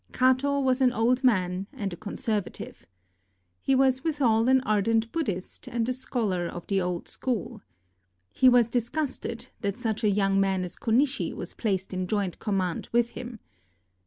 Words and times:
Kato 0.11 0.59
was 0.59 0.81
an 0.81 0.91
old 0.91 1.23
man 1.23 1.67
and 1.71 1.93
a 1.93 1.95
con 1.95 2.15
servative. 2.15 2.85
He 3.61 3.75
was 3.75 4.03
withal 4.03 4.49
an 4.49 4.61
ardent 4.61 5.11
Buddhist 5.11 5.67
and 5.67 5.87
a 5.87 5.93
scholar 5.93 6.47
of 6.47 6.65
the 6.65 6.81
old 6.81 7.07
school. 7.07 7.61
He 8.33 8.49
was 8.49 8.67
disgusted 8.67 9.49
that 9.61 9.77
such 9.77 10.03
a 10.03 10.09
young 10.09 10.39
man 10.41 10.63
as 10.63 10.75
Konishi 10.75 11.35
was 11.35 11.53
placed 11.53 11.93
in 11.93 12.07
joint 12.07 12.39
command 12.39 12.89
with 12.91 13.11
him. 13.11 13.37